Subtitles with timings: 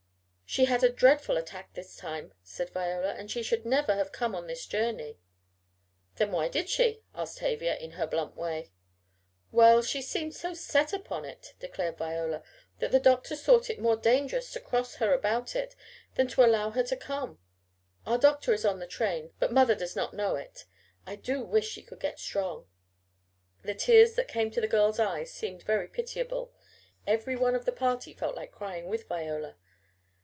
[0.45, 4.35] "She had a dreadful attack this time," said Viola, "and she should never have come
[4.35, 5.17] on this journey."
[6.17, 8.69] "Then why did she?" asked Tavia, in her blunt way.
[9.53, 12.43] "Well, she seemed so set upon it," declared Viola,
[12.79, 15.73] "that the doctors thought it more dangerous to cross her about it
[16.15, 17.39] than to allow her to come.
[18.05, 20.65] Our doctor is on the train, but mother does not know it.
[21.07, 22.67] I do wish she could get strong!"
[23.63, 26.51] The tears that came to the girl's eyes seemed very pitiable
[27.07, 29.55] every one of the party felt like crying with Viola.